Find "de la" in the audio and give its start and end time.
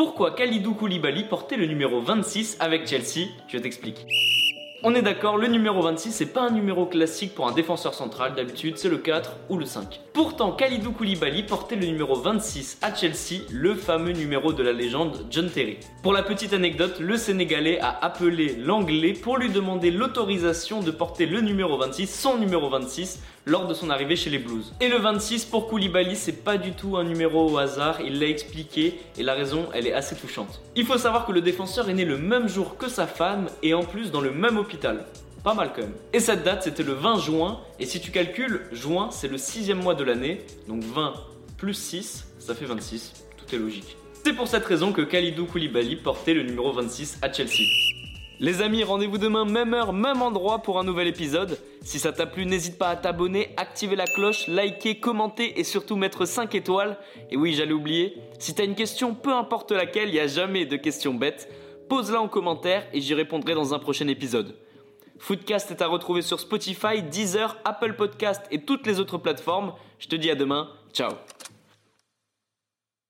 14.54-14.72